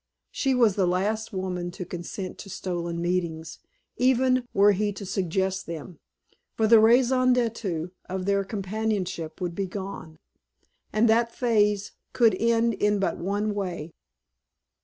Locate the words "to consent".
1.77-2.39